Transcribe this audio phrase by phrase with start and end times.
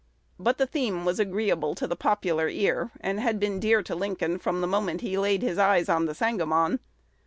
[0.39, 4.39] But the theme was agreeable to the popular ear, and had been dear to Lincoln
[4.39, 6.79] from the moment he laid his eyes on the Sangamon.